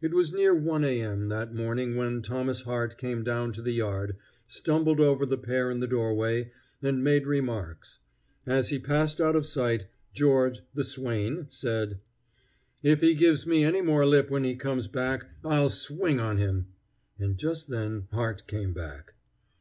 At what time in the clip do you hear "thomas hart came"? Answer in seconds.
2.22-3.22